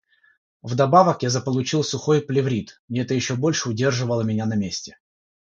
[0.63, 4.97] Вдобавок я заполучил сухой плеврит, и это ещё больше удерживало меня на месте.